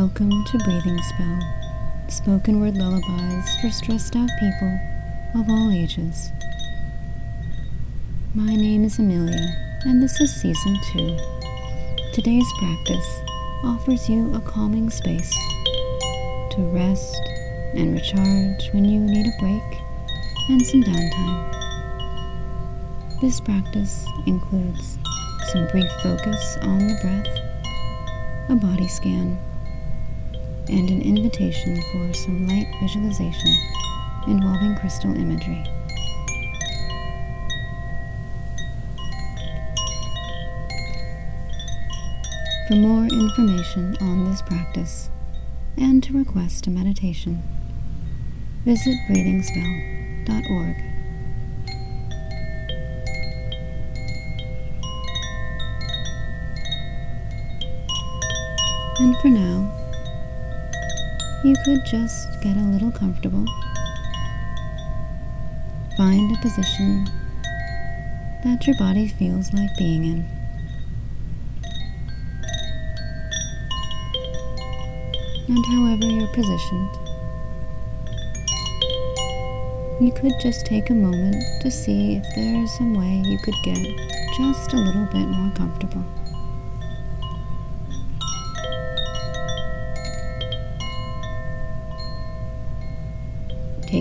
Welcome 0.00 0.44
to 0.46 0.56
Breathing 0.60 0.98
Spell, 1.02 1.40
spoken 2.08 2.58
word 2.58 2.74
lullabies 2.74 3.56
for 3.60 3.68
stressed 3.68 4.16
out 4.16 4.30
people 4.40 4.80
of 5.34 5.46
all 5.50 5.70
ages. 5.70 6.32
My 8.34 8.56
name 8.56 8.84
is 8.84 8.98
Amelia, 8.98 9.54
and 9.84 10.02
this 10.02 10.18
is 10.22 10.34
Season 10.34 10.78
2. 10.94 11.18
Today's 12.14 12.50
practice 12.58 13.20
offers 13.62 14.08
you 14.08 14.34
a 14.34 14.40
calming 14.40 14.88
space 14.88 15.34
to 16.52 16.70
rest 16.72 17.20
and 17.74 17.92
recharge 17.92 18.70
when 18.72 18.86
you 18.86 19.00
need 19.00 19.26
a 19.26 19.38
break 19.38 19.82
and 20.48 20.64
some 20.64 20.82
downtime. 20.82 21.44
This 23.20 23.38
practice 23.38 24.06
includes 24.26 24.96
some 25.52 25.68
brief 25.68 25.92
focus 26.02 26.56
on 26.62 26.88
the 26.88 26.98
breath, 27.02 27.28
a 28.48 28.54
body 28.54 28.88
scan, 28.88 29.38
and 30.70 30.88
an 30.88 31.02
invitation 31.02 31.80
for 31.90 32.14
some 32.14 32.46
light 32.46 32.66
visualization 32.80 33.50
involving 34.26 34.76
crystal 34.76 35.14
imagery. 35.16 35.64
For 42.68 42.76
more 42.76 43.04
information 43.04 43.96
on 44.00 44.30
this 44.30 44.42
practice 44.42 45.10
and 45.76 46.02
to 46.04 46.16
request 46.16 46.68
a 46.68 46.70
meditation, 46.70 47.42
visit 48.64 48.94
breathingspell.org. 49.08 50.76
And 59.00 59.16
for 59.16 59.28
now, 59.28 59.79
you 61.42 61.56
could 61.64 61.84
just 61.86 62.28
get 62.42 62.54
a 62.54 62.60
little 62.60 62.90
comfortable. 62.90 63.46
Find 65.96 66.36
a 66.36 66.40
position 66.40 67.06
that 68.44 68.66
your 68.66 68.76
body 68.76 69.08
feels 69.08 69.50
like 69.54 69.70
being 69.78 70.04
in. 70.04 70.28
And 75.48 75.66
however 75.66 76.04
you're 76.04 76.32
positioned, 76.34 76.90
you 80.00 80.12
could 80.12 80.38
just 80.40 80.66
take 80.66 80.90
a 80.90 80.94
moment 80.94 81.42
to 81.62 81.70
see 81.70 82.16
if 82.16 82.34
there's 82.34 82.70
some 82.76 82.94
way 82.94 83.22
you 83.26 83.38
could 83.38 83.56
get 83.64 83.78
just 84.36 84.74
a 84.74 84.76
little 84.76 85.06
bit 85.06 85.26
more 85.26 85.52
comfortable. 85.54 86.04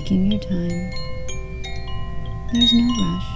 Taking 0.10 0.32
your 0.32 0.42
time. 0.42 0.92
There's 2.52 2.74
no 2.74 2.88
rush. 3.00 3.30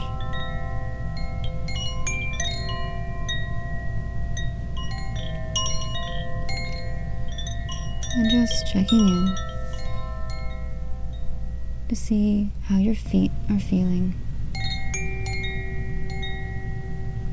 And 8.15 8.29
just 8.31 8.65
checking 8.73 9.07
in 9.07 9.35
to 11.89 11.95
see 11.95 12.51
how 12.63 12.77
your 12.77 12.95
feet 12.95 13.31
are 13.51 13.59
feeling. 13.59 14.15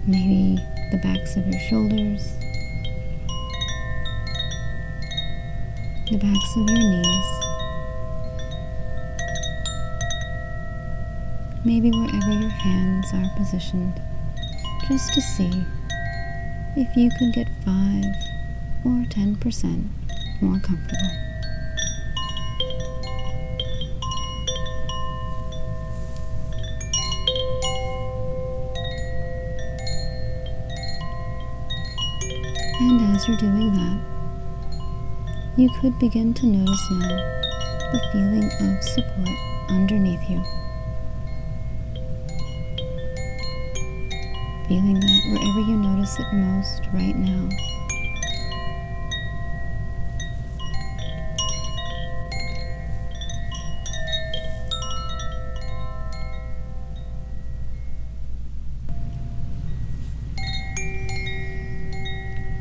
Maybe 0.06 0.56
the 0.90 0.98
backs 1.02 1.36
of 1.36 1.46
your 1.46 1.60
shoulders, 1.60 2.34
the 6.10 6.18
backs 6.18 6.56
of 6.56 6.68
your 6.68 6.78
knees. 6.78 7.39
Maybe 11.70 11.92
wherever 11.92 12.32
your 12.32 12.50
hands 12.50 13.06
are 13.14 13.30
positioned, 13.36 14.02
just 14.88 15.14
to 15.14 15.20
see 15.20 15.64
if 16.76 16.96
you 16.96 17.08
could 17.16 17.32
get 17.32 17.46
5 17.64 18.04
or 18.84 19.06
10% 19.06 19.88
more 20.40 20.58
comfortable. 20.58 21.12
And 32.80 33.14
as 33.14 33.28
you're 33.28 33.36
doing 33.36 33.72
that, 33.76 34.00
you 35.56 35.70
could 35.80 35.96
begin 36.00 36.34
to 36.34 36.46
notice 36.46 36.90
now 36.90 37.16
the 37.92 38.00
feeling 38.10 38.50
of 38.60 38.82
support 38.82 39.28
underneath 39.68 40.28
you. 40.28 40.42
Feeling 44.70 45.00
that 45.00 45.22
wherever 45.32 45.60
you 45.68 45.76
notice 45.76 46.16
it 46.20 46.32
most 46.32 46.82
right 46.92 47.16
now. 47.16 47.48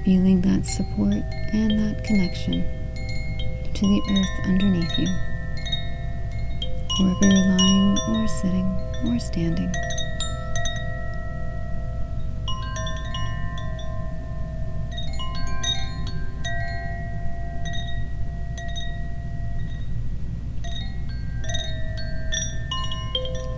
Feeling 0.03 0.41
that 0.41 0.65
support 0.65 1.13
and 1.53 1.77
that 1.77 2.03
connection 2.03 2.63
to 3.75 3.81
the 3.81 4.01
earth 4.09 4.47
underneath 4.47 4.97
you, 4.97 5.05
wherever 6.97 7.25
you're 7.27 7.55
lying 7.55 7.99
or 8.09 8.27
sitting 8.27 8.65
or 9.05 9.19
standing. 9.19 9.71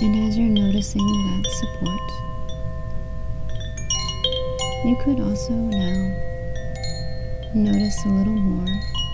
And 0.01 0.27
as 0.27 0.35
you're 0.35 0.49
noticing 0.49 1.05
that 1.05 1.45
support, 1.59 2.01
you 4.83 4.95
could 5.03 5.19
also 5.19 5.53
now 5.53 6.11
notice 7.53 8.03
a 8.05 8.09
little 8.09 8.33
more 8.33 8.65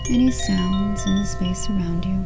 any 0.08 0.30
sounds 0.30 1.04
in 1.04 1.16
the 1.16 1.26
space 1.26 1.68
around 1.68 2.06
you. 2.06 2.24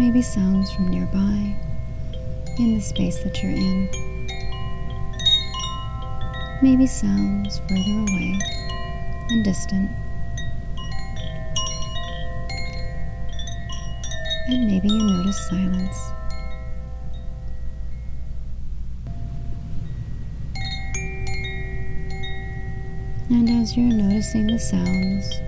Maybe 0.00 0.20
sounds 0.20 0.72
from 0.72 0.88
nearby, 0.88 1.54
in 2.58 2.74
the 2.74 2.80
space 2.80 3.22
that 3.22 3.40
you're 3.40 3.52
in. 3.52 3.88
Maybe 6.60 6.88
sounds 6.88 7.60
further 7.68 8.00
away 8.00 8.38
and 9.30 9.44
distant. 9.44 10.01
And 14.52 14.66
maybe 14.66 14.88
you 14.88 15.02
notice 15.02 15.48
silence. 15.48 16.12
And 23.30 23.48
as 23.48 23.76
you're 23.76 23.86
noticing 23.86 24.48
the 24.48 24.58
sounds 24.58 25.40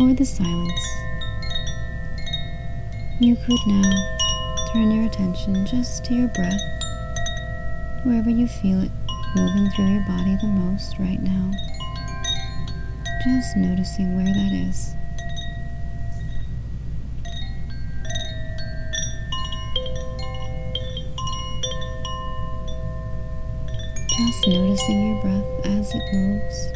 or 0.00 0.14
the 0.14 0.24
silence, 0.24 0.86
you 3.20 3.36
could 3.36 3.60
now 3.68 4.16
turn 4.72 4.90
your 4.90 5.06
attention 5.06 5.64
just 5.64 6.04
to 6.06 6.14
your 6.14 6.28
breath, 6.28 6.60
wherever 8.02 8.30
you 8.30 8.48
feel 8.48 8.82
it 8.82 8.90
moving 9.36 9.70
through 9.70 9.92
your 9.92 10.04
body 10.06 10.36
the 10.40 10.48
most 10.48 10.98
right 10.98 11.22
now. 11.22 11.52
Just 13.22 13.56
noticing 13.56 14.16
where 14.16 14.34
that 14.34 14.52
is. 14.52 14.96
Just 24.44 24.56
noticing 24.58 25.06
your 25.06 25.22
breath 25.22 25.66
as 25.66 25.94
it 25.94 26.02
moves. 26.12 26.68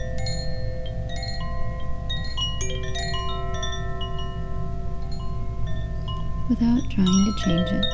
Without 6.49 6.81
trying 6.91 7.25
to 7.26 7.32
change 7.44 7.69
it. 7.69 7.85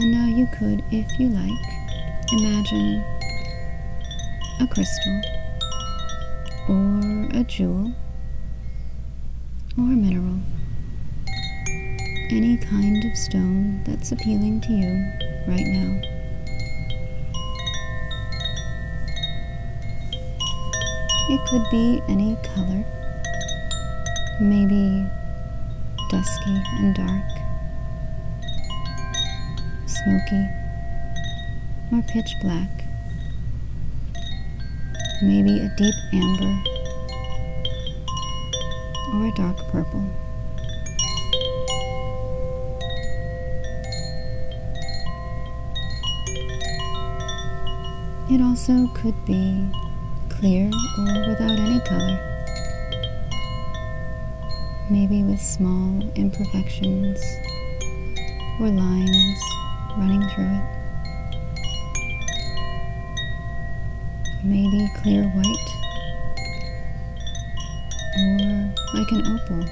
And 0.00 0.10
now 0.10 0.26
you 0.26 0.48
could, 0.58 0.82
if 0.90 1.20
you 1.20 1.28
like, 1.28 1.52
imagine 2.32 3.04
a 4.60 4.66
crystal 4.66 5.20
or 6.68 7.38
a 7.38 7.44
jewel 7.44 7.92
or 9.78 9.94
mineral. 9.94 10.40
Any 12.30 12.56
kind 12.56 13.04
of 13.04 13.16
stone 13.16 13.80
that's 13.84 14.10
appealing 14.10 14.60
to 14.62 14.72
you 14.72 14.92
right 15.46 15.66
now. 15.66 16.00
It 21.30 21.40
could 21.48 21.64
be 21.70 22.02
any 22.08 22.36
color, 22.42 22.84
maybe 24.40 25.06
dusky 26.10 26.62
and 26.80 26.94
dark, 26.94 27.28
smoky, 29.86 30.48
or 31.92 32.02
pitch 32.08 32.34
black, 32.40 32.84
maybe 35.22 35.60
a 35.60 35.68
deep 35.76 35.94
amber 36.12 36.77
or 39.14 39.26
a 39.26 39.32
dark 39.32 39.56
purple. 39.68 40.04
It 48.30 48.42
also 48.42 48.86
could 48.94 49.24
be 49.24 49.70
clear 50.28 50.70
or 50.98 51.28
without 51.28 51.58
any 51.58 51.80
color. 51.80 52.18
Maybe 54.90 55.22
with 55.22 55.40
small 55.40 56.02
imperfections 56.14 57.20
or 58.60 58.68
lines 58.68 59.40
running 59.96 60.28
through 60.30 60.44
it. 60.44 60.78
Maybe 64.44 64.88
clear 65.02 65.24
white 65.24 65.87
or 68.18 68.74
like 68.94 69.10
an 69.12 69.26
opal 69.26 69.64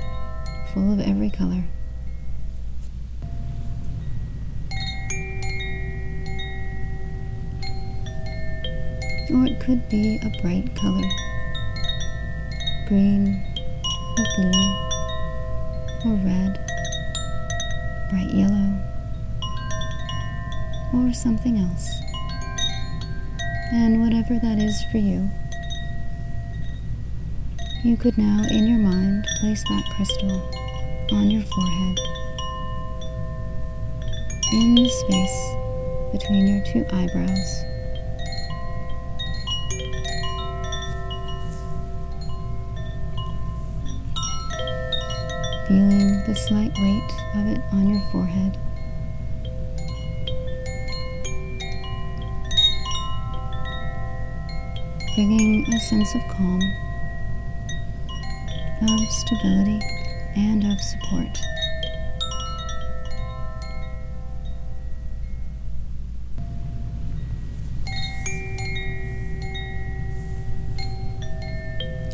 full 0.72 0.92
of 0.92 1.00
every 1.00 1.30
color. 1.30 1.62
or 9.28 9.44
it 9.44 9.58
could 9.58 9.88
be 9.88 10.20
a 10.22 10.40
bright 10.40 10.72
color 10.76 11.02
green 12.86 13.42
or 14.16 14.24
blue 14.36 14.86
or 16.06 16.14
red, 16.24 16.58
bright 18.10 18.30
yellow, 18.30 18.72
or 20.94 21.12
something 21.12 21.58
else. 21.58 22.00
And 23.72 24.00
whatever 24.00 24.38
that 24.38 24.58
is 24.58 24.84
for 24.84 24.98
you, 24.98 25.28
you 27.86 27.96
could 27.96 28.18
now 28.18 28.42
in 28.50 28.66
your 28.66 28.78
mind 28.78 29.24
place 29.38 29.62
that 29.62 29.84
crystal 29.94 30.42
on 31.12 31.30
your 31.30 31.42
forehead 31.42 31.98
in 34.54 34.74
the 34.74 34.88
space 34.88 35.38
between 36.10 36.48
your 36.48 36.64
two 36.64 36.84
eyebrows. 36.92 37.62
feeling 45.68 46.22
the 46.26 46.34
slight 46.34 46.72
weight 46.78 47.12
of 47.34 47.46
it 47.48 47.60
on 47.72 47.88
your 47.88 48.02
forehead. 48.12 48.56
Bringing 55.16 55.66
a 55.74 55.80
sense 55.80 56.14
of 56.14 56.20
calm, 56.28 56.60
of 58.88 59.10
stability, 59.10 59.80
and 60.36 60.64
of 60.64 60.80
support. 60.80 61.38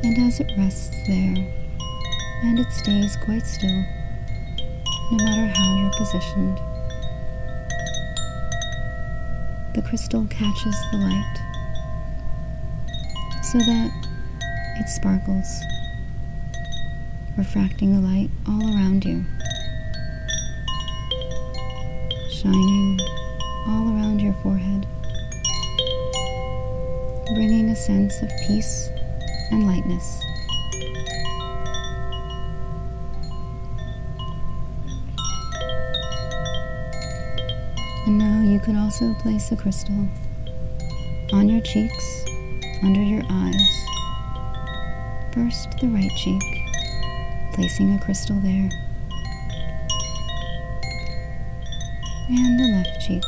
And 0.04 0.18
as 0.18 0.40
it 0.40 0.50
rests 0.58 0.90
there, 1.06 1.36
and 2.44 2.58
it 2.58 2.72
stays 2.72 3.16
quite 3.24 3.46
still, 3.46 3.84
no 5.10 5.24
matter 5.24 5.46
how 5.46 5.76
you're 5.78 5.92
positioned. 5.96 6.58
The 9.74 9.82
crystal 9.82 10.26
catches 10.26 10.76
the 10.90 10.98
light 10.98 11.38
so 13.42 13.58
that 13.58 13.90
it 14.80 14.88
sparkles, 14.88 15.62
refracting 17.36 17.94
the 17.94 18.00
light 18.00 18.30
all 18.46 18.62
around 18.74 19.04
you, 19.04 19.24
shining 22.30 22.98
all 23.66 23.88
around 23.94 24.20
your 24.20 24.34
forehead, 24.42 24.86
bringing 27.34 27.70
a 27.70 27.76
sense 27.76 28.20
of 28.22 28.28
peace 28.46 28.90
and 29.50 29.66
lightness. 29.66 30.20
And 38.06 38.18
now 38.18 38.42
you 38.42 38.58
can 38.60 38.76
also 38.76 39.14
place 39.14 39.52
a 39.52 39.56
crystal 39.56 40.08
on 41.32 41.48
your 41.48 41.60
cheeks, 41.62 42.24
under 42.82 43.00
your 43.00 43.22
eyes. 43.30 43.86
First, 45.32 45.78
the 45.80 45.88
right 45.88 46.10
cheek, 46.16 46.61
placing 47.52 47.94
a 47.94 47.98
crystal 47.98 48.36
there. 48.40 48.70
And 52.28 52.58
the 52.58 52.68
left 52.72 53.00
cheek. 53.06 53.22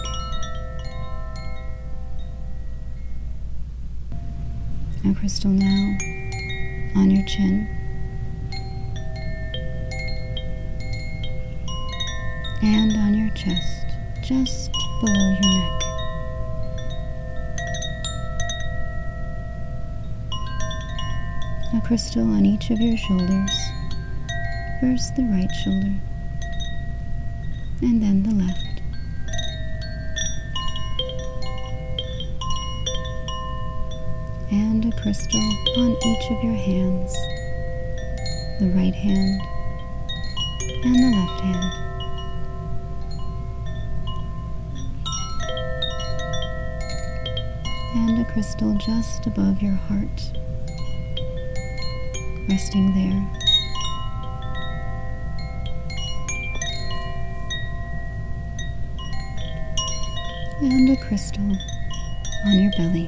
A 5.04 5.14
crystal 5.14 5.50
now 5.50 5.98
on 6.96 7.10
your 7.10 7.26
chin. 7.26 7.68
And 12.62 12.96
on 12.96 13.14
your 13.14 13.30
chest 13.34 13.86
just 14.22 14.72
below 15.00 15.36
your 15.42 15.52
neck. 15.58 15.82
A 21.74 21.80
crystal 21.86 22.22
on 22.22 22.46
each 22.46 22.70
of 22.70 22.80
your 22.80 22.96
shoulders. 22.96 23.50
First 24.84 25.16
the 25.16 25.22
right 25.22 25.50
shoulder, 25.64 25.94
and 27.80 28.02
then 28.02 28.22
the 28.22 28.34
left. 28.34 28.82
And 34.52 34.84
a 34.84 34.92
crystal 35.00 35.40
on 35.78 35.96
each 36.04 36.30
of 36.30 36.44
your 36.44 36.52
hands 36.52 37.14
the 38.60 38.70
right 38.76 38.94
hand 38.94 39.40
and 40.84 40.96
the 40.96 41.16
left 41.16 41.40
hand. 41.40 41.64
and 47.96 48.20
a 48.20 48.24
crystal 48.30 48.74
just 48.74 49.26
above 49.26 49.62
your 49.62 49.72
heart, 49.72 50.32
resting 52.50 52.92
there. 52.92 53.43
And 60.64 60.88
a 60.88 60.96
crystal 60.96 61.52
on 62.46 62.58
your 62.58 62.72
belly. 62.72 63.06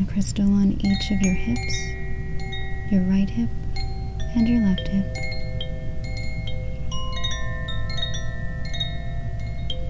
A 0.00 0.04
crystal 0.10 0.46
on 0.46 0.72
each 0.82 1.10
of 1.10 1.20
your 1.20 1.34
hips, 1.34 1.76
your 2.90 3.02
right 3.02 3.28
hip 3.28 3.50
and 4.34 4.48
your 4.48 4.62
left 4.62 4.88
hip. 4.88 5.04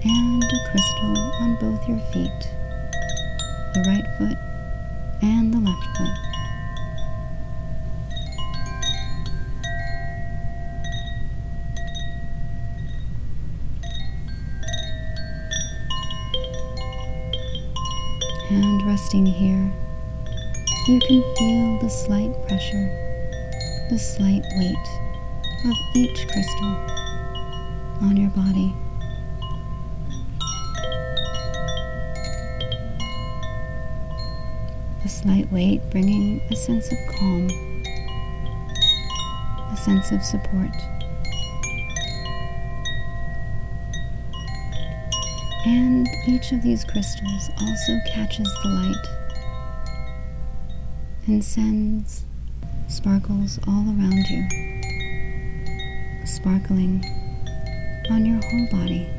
and 0.03 0.43
a 0.43 0.69
crystal 0.69 1.31
on 1.39 1.55
both 1.61 1.87
your 1.87 1.99
feet, 2.11 2.49
the 3.73 3.83
right 3.87 4.05
foot 4.17 4.37
and 5.21 5.53
the 5.53 5.59
left 5.59 5.97
foot. 5.97 6.32
And 18.53 18.85
resting 18.85 19.25
here, 19.25 19.73
you 20.87 20.99
can 20.99 21.23
feel 21.35 21.79
the 21.79 21.89
slight 21.89 22.31
pressure, 22.47 22.87
the 23.89 23.97
slight 23.97 24.43
weight 24.57 24.87
of 25.65 25.75
each 25.95 26.27
crystal 26.27 26.75
on 28.01 28.15
your 28.15 28.29
body. 28.29 28.75
this 35.01 35.17
slight 35.17 35.51
weight 35.51 35.81
bringing 35.89 36.39
a 36.51 36.55
sense 36.55 36.91
of 36.91 36.97
calm, 37.15 37.47
a 39.71 39.77
sense 39.77 40.11
of 40.11 40.23
support. 40.23 40.71
And 45.65 46.07
each 46.27 46.51
of 46.51 46.61
these 46.61 46.83
crystals 46.83 47.49
also 47.61 47.99
catches 48.07 48.53
the 48.61 48.69
light 48.69 49.07
and 51.25 51.43
sends 51.43 52.25
sparkles 52.87 53.59
all 53.65 53.85
around 53.87 54.29
you, 54.29 54.45
sparkling 56.25 57.03
on 58.09 58.25
your 58.25 58.41
whole 58.43 58.67
body, 58.71 59.09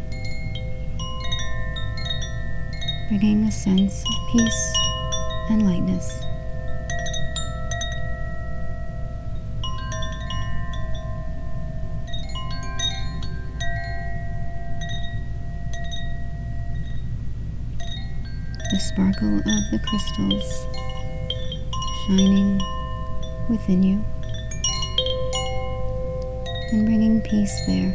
bringing 3.08 3.44
a 3.44 3.52
sense 3.52 4.02
of 4.02 4.32
peace 4.32 4.74
and 5.48 5.64
lightness. 5.64 6.23
The 18.74 18.80
sparkle 18.80 19.38
of 19.38 19.70
the 19.70 19.78
crystals 19.86 20.66
shining 22.08 22.60
within 23.48 23.84
you 23.84 24.04
and 26.72 26.84
bringing 26.84 27.20
peace 27.20 27.54
there. 27.66 27.94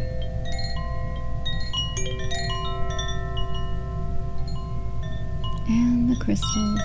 And 5.68 6.10
the 6.10 6.16
crystals 6.24 6.82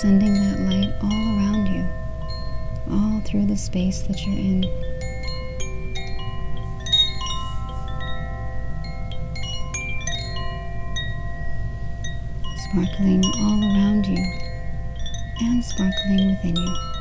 sending 0.00 0.32
that 0.32 0.60
light 0.60 0.94
all 1.02 1.36
around 1.36 1.66
you, 1.66 1.86
all 2.90 3.20
through 3.26 3.44
the 3.44 3.56
space 3.58 4.00
that 4.06 4.24
you're 4.24 4.34
in. 4.34 4.87
Sparkling 12.70 13.24
all 13.40 13.64
around 13.64 14.06
you 14.06 14.22
and 15.40 15.64
sparkling 15.64 16.28
within 16.28 16.54
you. 16.54 16.97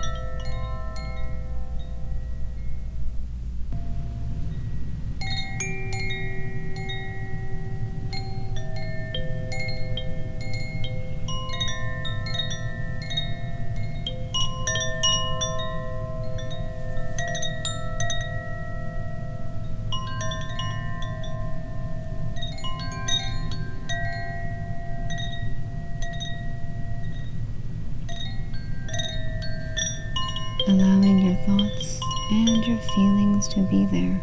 To 33.46 33.62
be 33.70 33.86
there, 33.86 34.20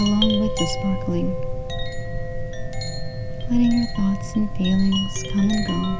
along 0.00 0.40
with 0.40 0.56
the 0.56 0.66
sparkling. 0.66 1.34
Letting 3.50 3.72
your 3.72 3.86
thoughts 3.94 4.34
and 4.34 4.50
feelings 4.56 5.24
come 5.34 5.50
and 5.50 5.66
go. 5.66 5.98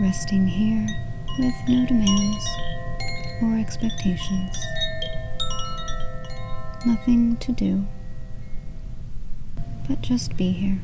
Resting 0.00 0.46
here 0.46 0.86
with 1.40 1.54
no 1.66 1.84
demands 1.86 2.46
or 3.42 3.58
expectations. 3.58 4.56
Nothing 6.86 7.36
to 7.38 7.50
do, 7.50 7.84
but 9.88 10.00
just 10.02 10.36
be 10.36 10.52
here. 10.52 10.78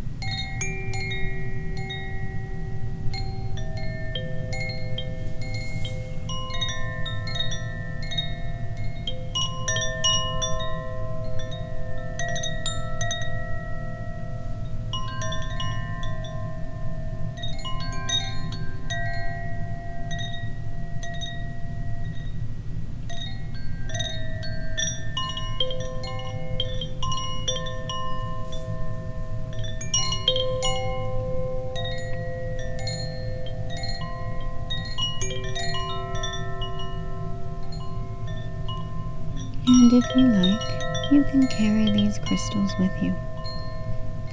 If 39.95 40.17
you 40.17 40.27
like, 40.27 41.13
you 41.13 41.23
can 41.25 41.47
carry 41.49 41.85
these 41.91 42.19
crystals 42.19 42.73
with 42.79 43.03
you, 43.03 43.15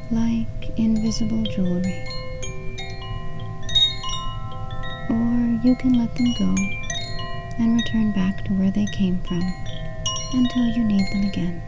like 0.10 0.80
invisible 0.80 1.44
jewelry. 1.44 2.02
Or 5.10 5.60
you 5.62 5.76
can 5.78 6.00
let 6.00 6.16
them 6.16 6.34
go 6.40 6.56
and 7.58 7.76
return 7.76 8.14
back 8.14 8.46
to 8.46 8.54
where 8.54 8.72
they 8.72 8.86
came 8.86 9.22
from 9.24 9.42
until 10.32 10.64
you 10.68 10.86
need 10.86 11.06
them 11.12 11.26
again. 11.28 11.62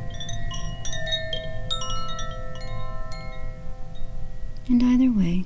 And 4.69 4.81
either 4.81 5.11
way, 5.11 5.43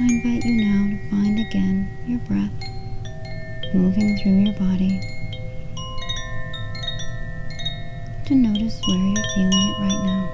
I 0.00 0.04
invite 0.08 0.46
you 0.46 0.64
now 0.64 0.88
to 0.88 1.10
find 1.10 1.38
again 1.38 1.98
your 2.06 2.20
breath 2.20 3.74
moving 3.74 4.16
through 4.16 4.44
your 4.44 4.58
body 4.58 5.13
to 8.26 8.34
notice 8.34 8.80
where 8.86 8.96
you're 8.96 9.24
feeling 9.34 9.68
it 9.68 9.78
right 9.80 10.02
now. 10.02 10.28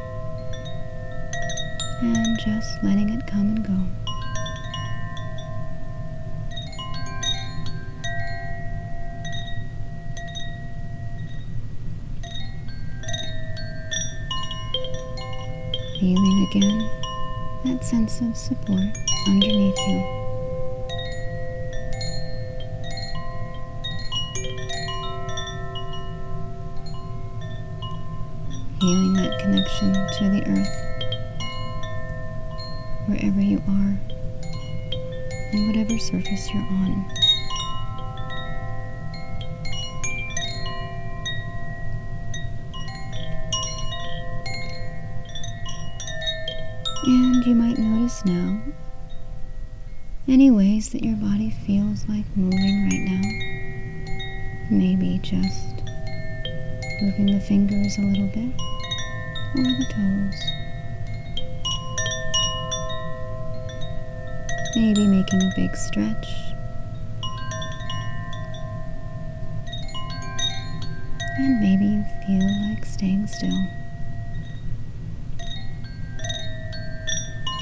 And 2.02 2.38
just 2.38 2.82
letting 2.84 3.10
it 3.10 3.26
come 3.26 3.40
and 3.40 3.64
go. 3.66 3.72
Feeling 15.98 16.46
again 16.48 16.88
that 17.64 17.84
sense 17.84 18.20
of 18.20 18.36
support 18.36 18.96
underneath 19.26 19.76
you. 19.88 20.19
Feeling 28.80 29.12
that 29.12 29.38
connection 29.38 29.92
to 29.92 30.30
the 30.30 30.42
earth 30.48 30.90
wherever 33.06 33.40
you 33.40 33.58
are 33.68 33.98
and 35.52 35.66
whatever 35.66 35.98
surface 35.98 36.48
you're 36.52 36.62
on. 36.62 37.04
And 47.02 47.44
you 47.44 47.54
might 47.54 47.78
notice 47.78 48.24
now 48.24 48.60
any 50.28 50.50
ways 50.50 50.90
that 50.90 51.04
your 51.04 51.16
body 51.16 51.50
feels 51.50 52.08
like 52.08 52.24
moving 52.36 52.88
right 52.88 53.04
now. 53.10 53.20
Maybe 54.70 55.18
just 55.22 55.79
moving 57.00 57.26
the 57.26 57.40
fingers 57.40 57.98
a 57.98 58.02
little 58.02 58.26
bit 58.26 58.52
or 59.56 59.62
the 59.62 59.86
toes. 59.90 60.50
Maybe 64.76 65.06
making 65.06 65.42
a 65.42 65.52
big 65.56 65.76
stretch. 65.76 66.26
And 71.38 71.60
maybe 71.60 71.84
you 71.84 72.04
feel 72.26 72.68
like 72.68 72.84
staying 72.84 73.26
still. 73.26 73.66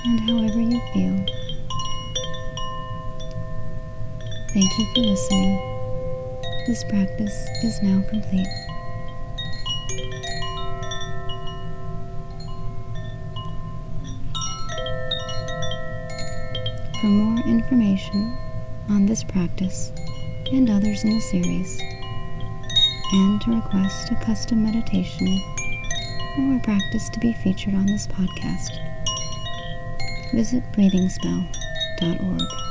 And 0.04 0.20
however 0.28 0.60
you 0.60 0.80
feel, 0.92 1.38
Thank 4.58 4.78
you 4.78 4.86
for 4.94 5.00
listening. 5.02 5.58
This 6.66 6.82
practice 6.82 7.46
is 7.62 7.80
now 7.82 8.02
complete. 8.08 8.67
For 17.00 17.06
more 17.06 17.38
information 17.46 18.36
on 18.90 19.06
this 19.06 19.22
practice 19.22 19.92
and 20.50 20.68
others 20.68 21.04
in 21.04 21.10
the 21.10 21.20
series, 21.20 21.80
and 23.12 23.40
to 23.42 23.54
request 23.54 24.10
a 24.10 24.16
custom 24.16 24.64
meditation 24.64 25.40
or 26.38 26.56
a 26.56 26.60
practice 26.60 27.08
to 27.10 27.20
be 27.20 27.32
featured 27.34 27.74
on 27.74 27.86
this 27.86 28.08
podcast, 28.08 28.80
visit 30.32 30.64
breathingspell.org. 30.72 32.67